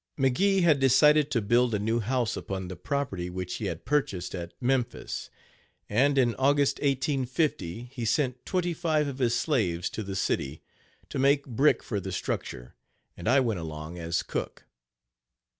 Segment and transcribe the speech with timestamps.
[0.17, 4.33] McGee had decided to build a new house upon the property which he had purchased
[4.33, 5.29] at Memphis;
[5.87, 10.63] and, in August 1850, he sent twenty five of his slaves to the city,
[11.09, 12.73] to make brick for the structure,
[13.15, 14.65] and I went along as cook.